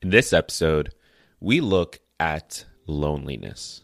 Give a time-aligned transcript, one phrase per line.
[0.00, 0.94] In this episode,
[1.40, 3.82] we look at loneliness.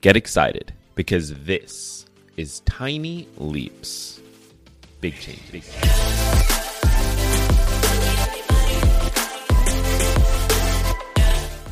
[0.00, 2.04] Get excited because this
[2.36, 4.20] is Tiny Leaps.
[5.00, 5.52] Big change.
[5.52, 5.84] Big change.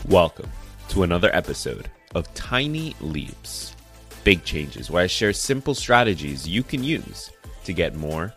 [0.06, 0.48] Welcome
[0.90, 3.74] to another episode of Tiny Leaps.
[4.22, 7.32] Big changes where I share simple strategies you can use
[7.64, 8.32] to get more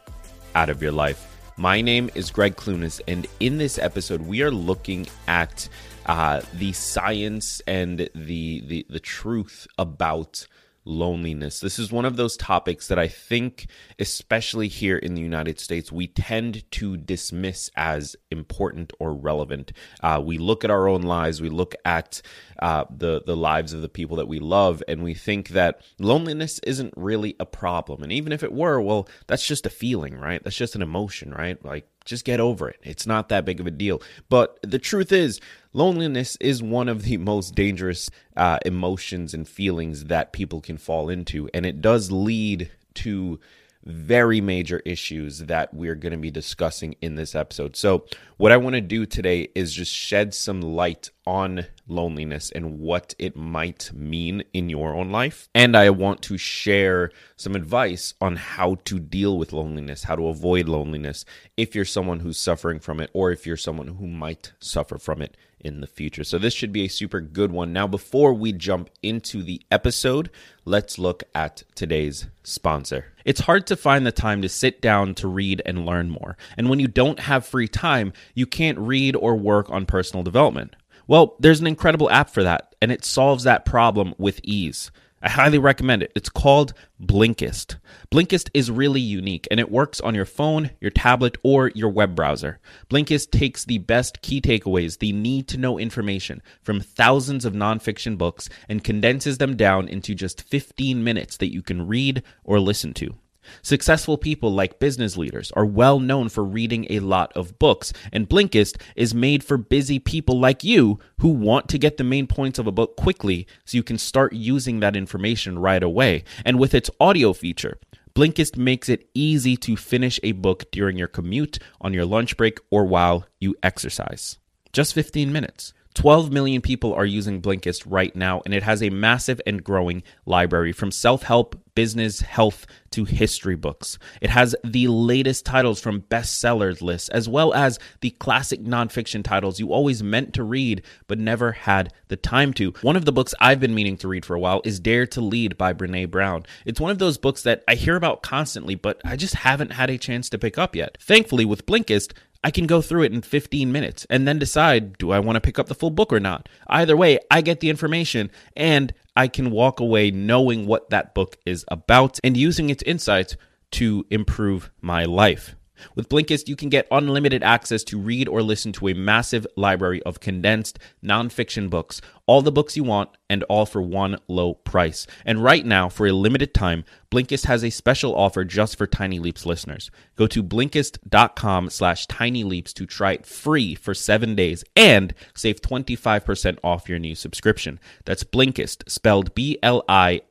[0.55, 1.32] out of your life.
[1.57, 5.69] My name is Greg Clunis, and in this episode, we are looking at
[6.07, 10.47] uh, the science and the, the the truth about
[10.86, 11.60] loneliness.
[11.60, 13.68] This is one of those topics that I think,
[14.00, 19.71] especially here in the United States, we tend to dismiss as important or relevant.
[20.01, 22.21] Uh, we look at our own lives, we look at
[22.59, 26.59] uh, the the lives of the people that we love, and we think that loneliness
[26.59, 28.04] isn't really a problem.
[28.04, 30.43] And even if it were, well, that's just a feeling, right?
[30.43, 31.64] That's just an emotion, right?
[31.64, 32.80] Like just get over it.
[32.84, 34.02] It's not that big of a deal.
[34.30, 35.39] But the truth is,
[35.73, 41.10] loneliness is one of the most dangerous uh, emotions and feelings that people can fall
[41.10, 41.50] into.
[41.54, 43.40] And it does lead to
[43.86, 47.76] very major issues that we're going to be discussing in this episode.
[47.76, 48.06] So,
[48.38, 53.14] what I want to do today is just shed some light on loneliness and what
[53.20, 55.50] it might mean in your own life.
[55.54, 60.28] And I want to share some advice on how to deal with loneliness, how to
[60.28, 61.26] avoid loneliness
[61.58, 65.22] if you're someone who's suffering from it or if you're someone who might suffer from
[65.22, 66.23] it in the future.
[66.23, 67.73] So, this should be a super good one.
[67.73, 70.30] Now, before we jump into the episode,
[70.66, 73.14] let's look at today's sponsor.
[73.25, 76.38] It's hard to find the time to sit down to read and learn more.
[76.58, 80.75] And when you don't have free time, you can't read or work on personal development.
[81.08, 84.92] Well, there's an incredible app for that, and it solves that problem with ease.
[85.26, 86.12] I highly recommend it.
[86.18, 87.78] It's called Blinkist.
[88.12, 92.14] Blinkist is really unique and it works on your phone, your tablet, or your web
[92.14, 92.60] browser.
[92.90, 98.18] Blinkist takes the best key takeaways, the need to know information from thousands of nonfiction
[98.18, 102.94] books and condenses them down into just 15 minutes that you can read or listen
[102.96, 103.16] to.
[103.61, 108.30] Successful people like business leaders are well known for reading a lot of books, and
[108.30, 112.59] Blinkist is made for busy people like you who want to get the main points
[112.59, 116.23] of a book quickly so you can start using that information right away.
[116.45, 117.80] And with its audio feature,
[118.15, 122.59] Blinkist makes it easy to finish a book during your commute, on your lunch break,
[122.70, 124.37] or while you exercise.
[124.71, 125.73] Just 15 minutes.
[125.93, 130.03] 12 million people are using Blinkist right now, and it has a massive and growing
[130.25, 133.97] library from self help, business, health to history books.
[134.21, 139.59] It has the latest titles from bestsellers lists, as well as the classic nonfiction titles
[139.59, 142.73] you always meant to read but never had the time to.
[142.81, 145.21] One of the books I've been meaning to read for a while is Dare to
[145.21, 146.43] Lead by Brene Brown.
[146.65, 149.89] It's one of those books that I hear about constantly, but I just haven't had
[149.89, 150.97] a chance to pick up yet.
[150.99, 155.11] Thankfully, with Blinkist, I can go through it in 15 minutes and then decide do
[155.11, 156.49] I want to pick up the full book or not.
[156.67, 161.37] Either way, I get the information and I can walk away knowing what that book
[161.45, 163.37] is about and using its insights
[163.71, 165.55] to improve my life.
[165.95, 170.01] With Blinkist, you can get unlimited access to read or listen to a massive library
[170.03, 175.07] of condensed nonfiction books, all the books you want, and all for one low price.
[175.25, 179.19] And right now, for a limited time, Blinkist has a special offer just for Tiny
[179.19, 179.91] Leaps listeners.
[180.16, 185.61] Go to Blinkist.com slash Tiny Leaps to try it free for seven days and save
[185.61, 187.79] 25% off your new subscription.
[188.05, 190.23] That's Blinkist, spelled B-L-I-N-K-I-S-T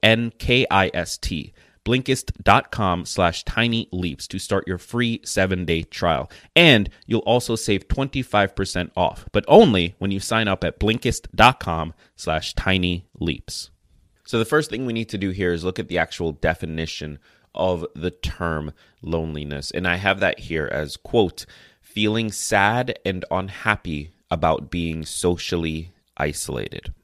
[1.84, 6.31] blinkist.com slash tiny leaps to start your free seven day trial.
[6.54, 12.54] And you'll also save 25% off, but only when you sign up at blinkist.com slash
[12.54, 13.70] tiny leaps.
[14.25, 17.19] So the first thing we need to do here is look at the actual definition
[17.54, 18.72] of the term
[19.03, 19.70] loneliness.
[19.70, 21.44] And I have that here as quote,
[21.81, 26.94] feeling sad and unhappy about being socially isolated.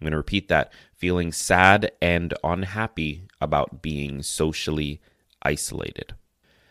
[0.00, 5.00] I'm going to repeat that feeling sad and unhappy about being socially
[5.42, 6.14] isolated.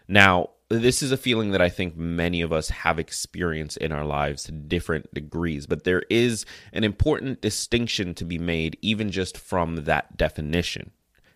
[0.08, 4.04] Now, this is a feeling that I think many of us have experienced in our
[4.04, 9.38] lives to different degrees, but there is an important distinction to be made, even just
[9.38, 10.92] from that definition,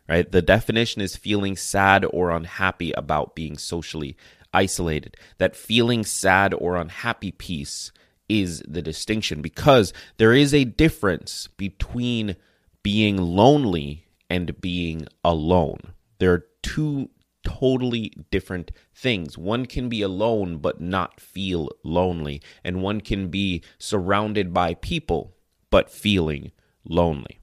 [0.07, 0.31] right?
[0.31, 4.17] The definition is feeling sad or unhappy about being socially
[4.51, 5.15] isolated.
[5.37, 7.91] That feeling sad or unhappy piece
[8.27, 12.35] is the distinction because there is a difference between
[12.83, 15.79] being lonely and being alone.
[16.19, 17.09] There are two
[17.43, 19.37] totally different things.
[19.37, 25.35] One can be alone but not feel lonely, and one can be surrounded by people
[25.69, 26.51] but feeling
[26.83, 27.39] lonely.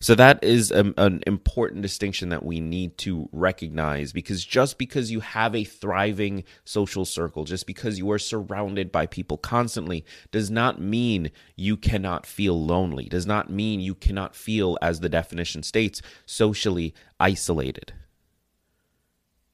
[0.00, 5.10] So that is a, an important distinction that we need to recognize because just because
[5.10, 10.50] you have a thriving social circle, just because you are surrounded by people constantly, does
[10.50, 15.62] not mean you cannot feel lonely, does not mean you cannot feel, as the definition
[15.62, 17.92] states, socially isolated.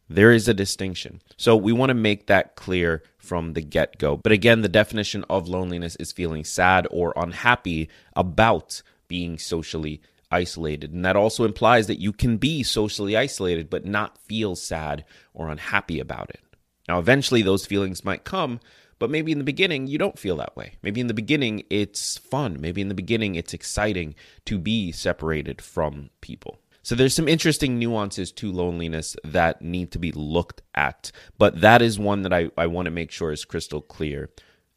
[0.08, 1.22] There is a distinction.
[1.36, 4.16] So we want to make that clear from the get go.
[4.16, 10.02] But again, the definition of loneliness is feeling sad or unhappy about being socially
[10.34, 10.92] isolated.
[10.92, 15.48] And that also implies that you can be socially isolated but not feel sad or
[15.48, 16.40] unhappy about it.
[16.88, 18.60] Now, eventually, those feelings might come,
[18.98, 20.74] but maybe in the beginning, you don't feel that way.
[20.82, 22.60] Maybe in the beginning, it's fun.
[22.60, 24.14] Maybe in the beginning, it's exciting
[24.44, 26.60] to be separated from people.
[26.82, 31.80] So there's some interesting nuances to loneliness that need to be looked at, but that
[31.80, 34.28] is one that I, I want to make sure is crystal clear.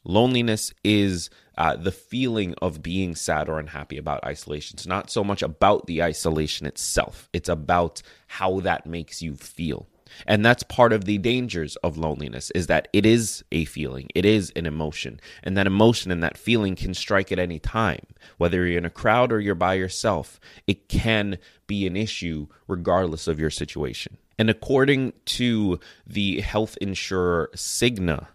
[0.07, 4.75] Loneliness is uh, the feeling of being sad or unhappy about isolation.
[4.75, 9.88] It's not so much about the isolation itself, it's about how that makes you feel.
[10.25, 14.24] And that's part of the dangers of loneliness is that it is a feeling, it
[14.24, 15.19] is an emotion.
[15.44, 18.06] And that emotion and that feeling can strike at any time.
[18.38, 21.38] Whether you're in a crowd or you're by yourself, it can
[21.68, 24.18] be an issue regardless of your situation.
[24.39, 28.27] And according to the health insurer Cigna,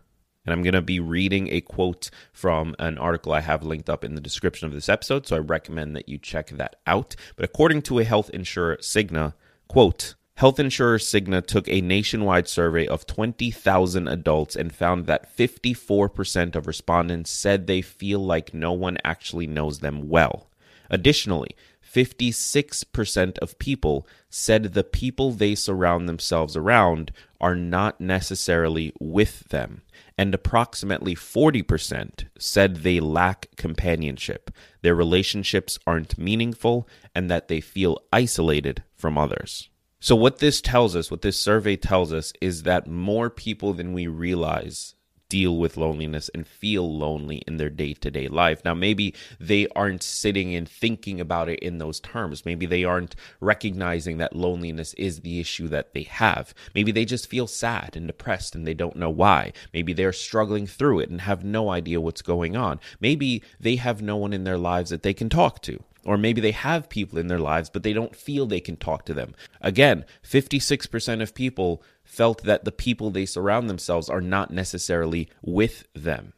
[0.44, 4.04] and I'm going to be reading a quote from an article I have linked up
[4.04, 7.14] in the description of this episode, so I recommend that you check that out.
[7.36, 9.34] But according to a health insurer, Cigna,
[9.68, 16.56] quote, Health insurer Cigna took a nationwide survey of 20,000 adults and found that 54%
[16.56, 20.48] of respondents said they feel like no one actually knows them well.
[20.90, 21.54] Additionally,
[21.92, 29.82] 56% of people said the people they surround themselves around are not necessarily with them,
[30.18, 34.50] and approximately 40% said they lack companionship,
[34.82, 39.68] their relationships aren't meaningful, and that they feel isolated from others.
[40.00, 43.92] So, what this tells us, what this survey tells us, is that more people than
[43.92, 44.94] we realize
[45.32, 48.62] deal with loneliness and feel lonely in their day to day life.
[48.66, 52.44] Now, maybe they aren't sitting and thinking about it in those terms.
[52.44, 56.52] Maybe they aren't recognizing that loneliness is the issue that they have.
[56.74, 59.54] Maybe they just feel sad and depressed and they don't know why.
[59.72, 62.78] Maybe they're struggling through it and have no idea what's going on.
[63.00, 65.82] Maybe they have no one in their lives that they can talk to.
[66.04, 69.06] Or maybe they have people in their lives, but they don't feel they can talk
[69.06, 69.34] to them.
[69.62, 71.82] Again, 56% of people
[72.12, 76.34] felt that the people they surround themselves are not necessarily with them.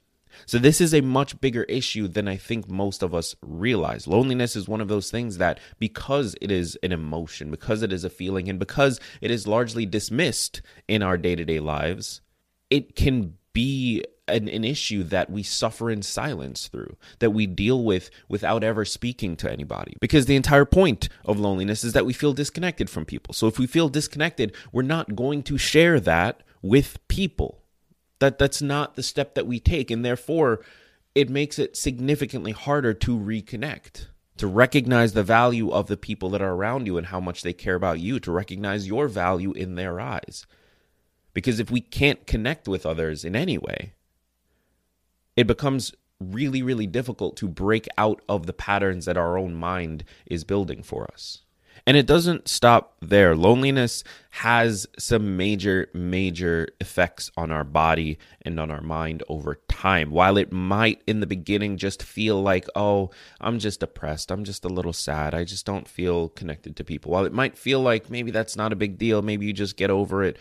[0.47, 4.06] So, this is a much bigger issue than I think most of us realize.
[4.06, 8.05] Loneliness is one of those things that, because it is an emotion, because it is
[8.05, 12.21] a feeling, and because it is largely dismissed in our day to day lives,
[12.71, 17.85] it can be an, an issue that we suffer in silence through, that we deal
[17.85, 19.97] with without ever speaking to anybody.
[20.00, 23.35] Because the entire point of loneliness is that we feel disconnected from people.
[23.35, 27.62] So if we feel disconnected, we're not going to share that with people.
[28.21, 30.61] That that's not the step that we take, and therefore
[31.15, 34.06] it makes it significantly harder to reconnect
[34.37, 37.53] to recognize the value of the people that are around you and how much they
[37.53, 40.47] care about you, to recognize your value in their eyes.
[41.32, 43.94] Because if we can't connect with others in any way,
[45.36, 50.04] it becomes really, really difficult to break out of the patterns that our own mind
[50.26, 51.42] is building for us.
[51.86, 53.36] And it doesn't stop there.
[53.36, 60.10] Loneliness has some major, major effects on our body and on our mind over time.
[60.10, 63.10] While it might in the beginning just feel like, oh,
[63.40, 67.12] I'm just depressed, I'm just a little sad, I just don't feel connected to people.
[67.12, 69.90] While it might feel like maybe that's not a big deal, maybe you just get
[69.90, 70.38] over it,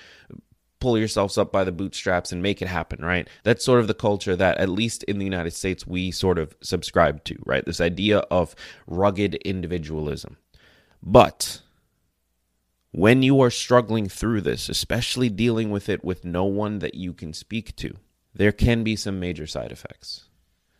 [0.84, 3.26] pull yourselves up by the bootstraps and make it happen, right?
[3.44, 6.58] That's sort of the culture that, at least in the United States, we sort of
[6.60, 7.66] subscribe to, right?
[7.66, 8.54] This idea of
[8.86, 10.36] rugged individualism.
[11.02, 11.62] But
[12.92, 17.14] when you are struggling through this, especially dealing with it with no one that you
[17.14, 17.96] can speak to,
[18.34, 20.26] there can be some major side effects.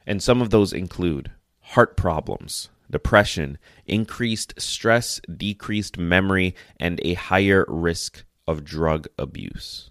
[0.06, 1.32] And some of those include
[1.62, 9.90] heart problems, depression, increased stress, decreased memory, and a higher risk of drug abuse.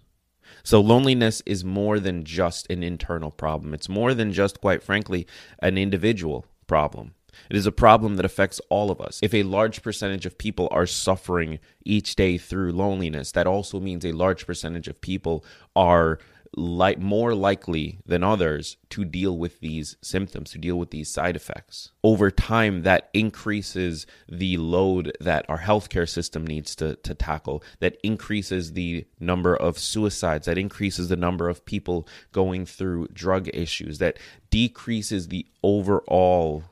[0.63, 3.73] So loneliness is more than just an internal problem.
[3.73, 5.27] It's more than just, quite frankly,
[5.59, 7.15] an individual problem.
[7.49, 9.19] It is a problem that affects all of us.
[9.21, 14.05] If a large percentage of people are suffering each day through loneliness, that also means
[14.05, 15.43] a large percentage of people
[15.75, 16.19] are
[16.55, 21.35] like more likely than others to deal with these symptoms, to deal with these side
[21.35, 21.91] effects.
[22.03, 27.97] Over time, that increases the load that our healthcare system needs to, to tackle, that
[28.03, 33.97] increases the number of suicides, that increases the number of people going through drug issues,
[33.97, 34.17] that
[34.49, 36.63] decreases the overall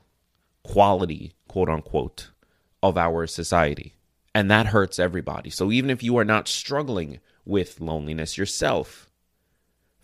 [0.64, 2.30] quality, quote unquote,
[2.84, 3.96] of our society.
[4.34, 5.50] And that hurts everybody.
[5.50, 9.11] So even if you are not struggling with loneliness yourself,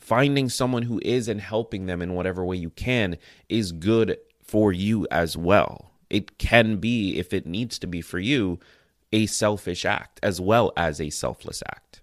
[0.08, 3.18] finding someone who is and helping them in whatever way you can
[3.50, 5.92] is good for you as well.
[6.10, 8.58] It can be, if it needs to be for you,
[9.12, 12.00] a selfish act as well as a selfless act.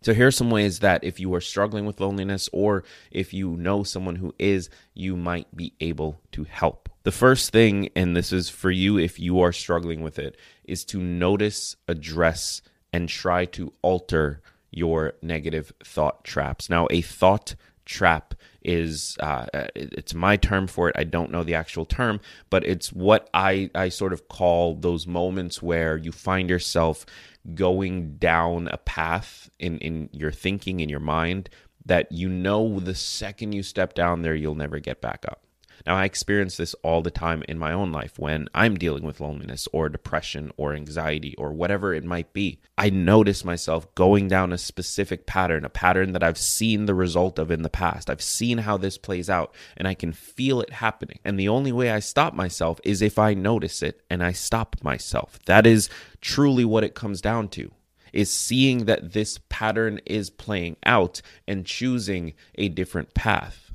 [0.00, 3.58] So, here are some ways that if you are struggling with loneliness or if you
[3.58, 6.88] know someone who is, you might be able to help.
[7.02, 10.86] The first thing, and this is for you if you are struggling with it, is
[10.86, 14.40] to notice, address, and try to alter
[14.76, 16.68] your negative thought traps.
[16.68, 17.54] Now, a thought
[17.86, 20.96] trap is uh, it's my term for it.
[20.98, 25.06] I don't know the actual term, but it's what I I sort of call those
[25.06, 27.06] moments where you find yourself
[27.54, 31.48] going down a path in in your thinking in your mind
[31.86, 35.45] that you know the second you step down there you'll never get back up.
[35.86, 39.20] Now, I experience this all the time in my own life when I'm dealing with
[39.20, 42.58] loneliness or depression or anxiety or whatever it might be.
[42.76, 47.38] I notice myself going down a specific pattern, a pattern that I've seen the result
[47.38, 48.10] of in the past.
[48.10, 51.20] I've seen how this plays out and I can feel it happening.
[51.24, 54.76] And the only way I stop myself is if I notice it and I stop
[54.82, 55.38] myself.
[55.46, 55.88] That is
[56.20, 57.70] truly what it comes down to
[58.12, 63.65] is seeing that this pattern is playing out and choosing a different path.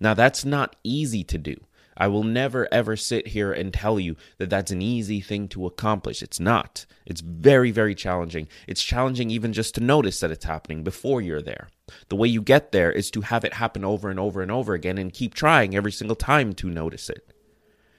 [0.00, 1.56] Now, that's not easy to do.
[1.96, 5.66] I will never ever sit here and tell you that that's an easy thing to
[5.66, 6.22] accomplish.
[6.22, 6.86] It's not.
[7.04, 8.48] It's very, very challenging.
[8.66, 11.68] It's challenging even just to notice that it's happening before you're there.
[12.08, 14.72] The way you get there is to have it happen over and over and over
[14.72, 17.34] again and keep trying every single time to notice it.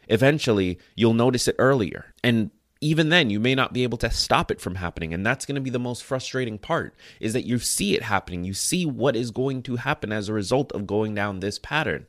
[0.08, 2.14] Eventually, you'll notice it earlier.
[2.24, 2.50] And
[2.82, 5.14] even then you may not be able to stop it from happening.
[5.14, 8.44] And that's going to be the most frustrating part is that you see it happening.
[8.44, 12.08] You see what is going to happen as a result of going down this pattern.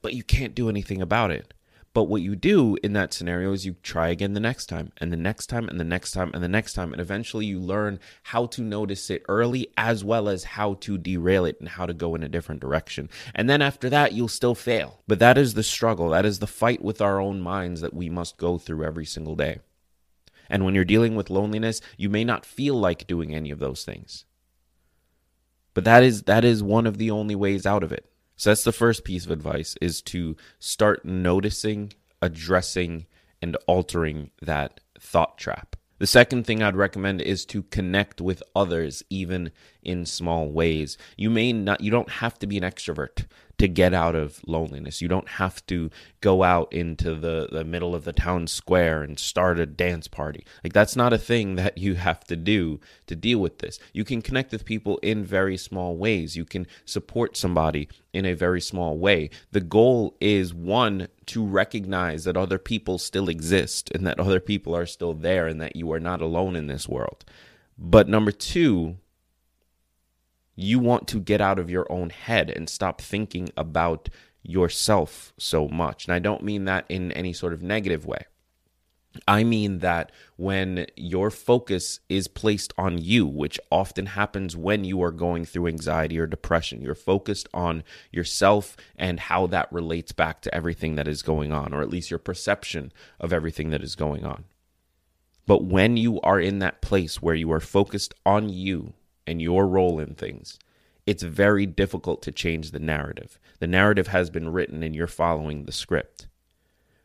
[0.00, 1.52] But you can't do anything about it.
[1.92, 5.10] But what you do in that scenario is you try again the next time and
[5.10, 6.92] the next time and the next time and the next time.
[6.92, 11.46] And eventually you learn how to notice it early as well as how to derail
[11.46, 13.08] it and how to go in a different direction.
[13.34, 15.00] And then after that you'll still fail.
[15.06, 16.10] But that is the struggle.
[16.10, 19.34] That is the fight with our own minds that we must go through every single
[19.34, 19.60] day
[20.48, 23.84] and when you're dealing with loneliness, you may not feel like doing any of those
[23.84, 24.24] things.
[25.74, 28.10] But that is that is one of the only ways out of it.
[28.36, 33.06] So that's the first piece of advice is to start noticing, addressing
[33.42, 35.76] and altering that thought trap.
[35.98, 39.50] The second thing I'd recommend is to connect with others even
[39.82, 40.98] in small ways.
[41.16, 43.24] You may not you don't have to be an extrovert
[43.58, 45.00] to get out of loneliness.
[45.00, 49.18] You don't have to go out into the, the middle of the town square and
[49.18, 50.44] start a dance party.
[50.62, 53.78] Like, that's not a thing that you have to do to deal with this.
[53.92, 56.36] You can connect with people in very small ways.
[56.36, 59.30] You can support somebody in a very small way.
[59.52, 64.76] The goal is one, to recognize that other people still exist and that other people
[64.76, 67.24] are still there and that you are not alone in this world.
[67.76, 68.96] But number two,
[70.56, 74.08] you want to get out of your own head and stop thinking about
[74.42, 76.06] yourself so much.
[76.06, 78.24] And I don't mean that in any sort of negative way.
[79.26, 85.02] I mean that when your focus is placed on you, which often happens when you
[85.02, 90.42] are going through anxiety or depression, you're focused on yourself and how that relates back
[90.42, 93.94] to everything that is going on, or at least your perception of everything that is
[93.94, 94.44] going on.
[95.46, 98.94] But when you are in that place where you are focused on you
[99.26, 100.58] and your role in things,
[101.06, 103.38] it's very difficult to change the narrative.
[103.60, 106.26] The narrative has been written and you're following the script.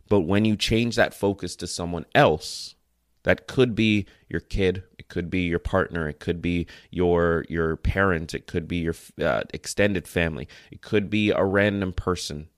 [0.09, 2.75] But when you change that focus to someone else,
[3.23, 7.75] that could be your kid, it could be your partner, it could be your your
[7.75, 12.49] parent, it could be your uh, extended family, it could be a random person.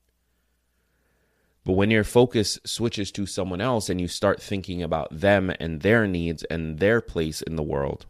[1.65, 5.82] But when your focus switches to someone else and you start thinking about them and
[5.82, 8.05] their needs and their place in the world,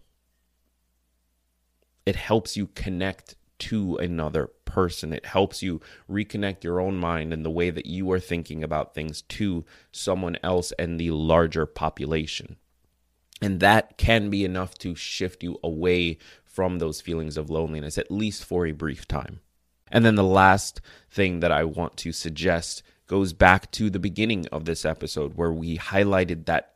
[2.06, 5.14] it helps you connect to another person.
[5.14, 5.80] It helps you
[6.10, 10.38] reconnect your own mind and the way that you are thinking about things to someone
[10.44, 12.58] else and the larger population.
[13.42, 18.12] And that can be enough to shift you away from those feelings of loneliness, at
[18.12, 19.42] least for a brief time.
[19.92, 20.82] And then the last
[21.12, 25.52] thing that I want to suggest goes back to the beginning of this episode where
[25.52, 26.76] we highlighted that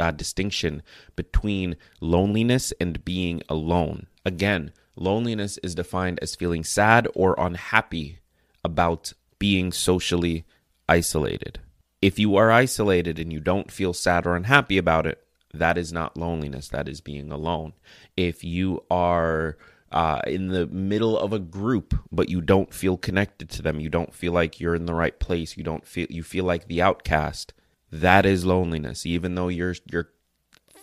[0.00, 0.82] uh, distinction
[1.14, 4.06] between loneliness and being alone.
[4.24, 8.18] Again, loneliness is defined as feeling sad or unhappy
[8.64, 10.44] about being socially
[10.88, 11.60] isolated.
[12.02, 15.92] If you are isolated and you don't feel sad or unhappy about it, that is
[15.92, 17.72] not loneliness, that is being alone.
[18.16, 19.56] If you are
[19.92, 23.88] uh, in the middle of a group, but you don't feel connected to them, you
[23.88, 26.80] don't feel like you're in the right place, you don't feel you feel like the
[26.80, 27.52] outcast,
[27.92, 30.10] That is loneliness, even though you're you're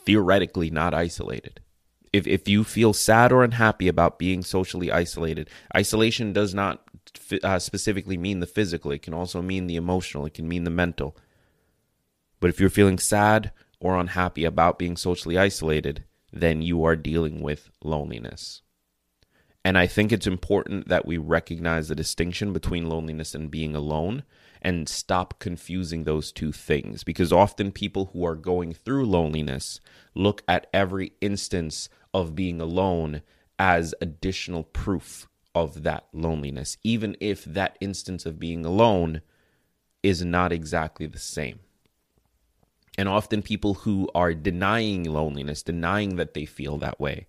[0.05, 1.61] theoretically not isolated.
[2.11, 6.83] If if you feel sad or unhappy about being socially isolated, isolation does not
[7.43, 8.91] uh, specifically mean the physical.
[8.91, 10.25] It can also mean the emotional.
[10.25, 11.15] It can mean the mental.
[12.39, 17.41] But if you're feeling sad or unhappy about being socially isolated, then you are dealing
[17.41, 18.61] with loneliness.
[19.63, 24.23] And I think it's important that we recognize the distinction between loneliness and being alone
[24.67, 29.79] and stop confusing those two things because often people who are going through loneliness
[30.13, 33.21] look at every instance of being alone
[33.57, 39.21] as additional proof of that loneliness, even if that instance of being alone
[40.03, 41.59] is not exactly the same.
[42.97, 47.25] And often people who are denying loneliness, denying that they feel that way,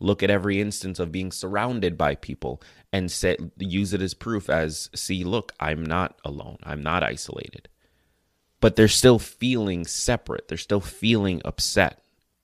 [0.00, 2.60] look at every instance of being surrounded by people
[2.92, 3.12] and
[3.58, 6.58] use it as proof as see look i'm not alone.
[6.62, 7.68] I'm not isolated.
[8.60, 10.48] But they're still feeling separate.
[10.48, 12.02] They're still feeling upset.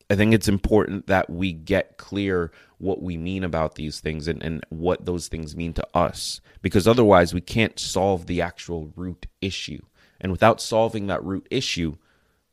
[0.08, 4.42] I think it's important that we get clear what we mean about these things and,
[4.42, 9.26] and what those things mean to us because otherwise we can't solve the actual root
[9.40, 9.82] issue.
[10.20, 11.96] And without solving that root issue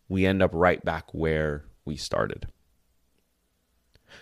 [0.09, 2.47] we end up right back where we started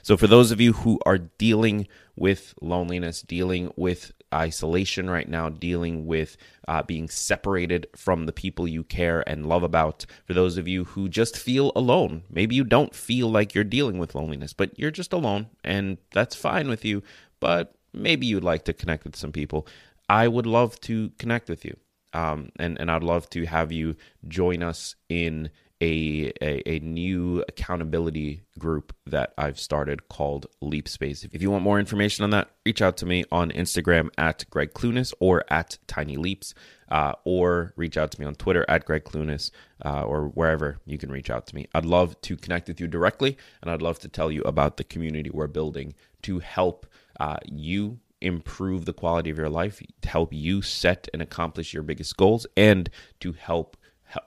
[0.02, 5.50] so, for those of you who are dealing with loneliness, dealing with isolation right now,
[5.50, 10.58] dealing with uh, being separated from the people you care and love about, for those
[10.58, 14.54] of you who just feel alone, maybe you don't feel like you're dealing with loneliness,
[14.54, 17.04] but you're just alone, and that's fine with you,
[17.40, 19.68] but maybe you'd like to connect with some people.
[20.08, 21.78] I would love to connect with you.
[22.14, 23.96] Um, and, and I'd love to have you
[24.28, 25.50] join us in
[25.82, 31.24] a, a, a, new accountability group that I've started called Leap Space.
[31.24, 34.74] If you want more information on that, reach out to me on Instagram at Greg
[34.74, 36.54] Clunis or at Tiny Leaps,
[36.90, 39.50] uh, or reach out to me on Twitter at Greg Clunis
[39.84, 41.68] uh, or wherever you can reach out to me.
[41.74, 44.84] I'd love to connect with you directly, and I'd love to tell you about the
[44.84, 46.86] community we're building to help
[47.20, 51.82] uh, you improve the quality of your life, to help you set and accomplish your
[51.82, 53.78] biggest goals, and to help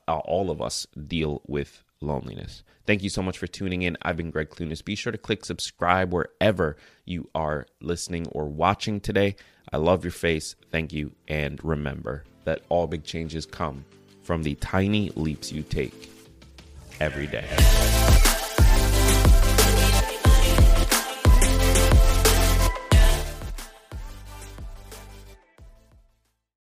[0.08, 2.62] all of us deal with loneliness.
[2.86, 3.96] Thank you so much for tuning in.
[4.02, 4.84] I've been Greg Clunis.
[4.84, 9.36] Be sure to click subscribe wherever you are listening or watching today.
[9.72, 10.54] I love your face.
[10.70, 11.12] Thank you.
[11.28, 13.84] And remember that all big changes come
[14.22, 16.10] from the tiny leaps you take
[17.00, 18.13] every day.